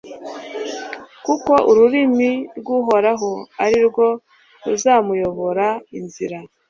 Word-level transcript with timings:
kuko 1.25 1.53
urumuri 1.69 2.31
rw'uhoraho 2.59 3.29
ari 3.63 3.77
rwo 3.87 4.07
ruzamuyobora 4.65 5.67
inzira 5.97 6.37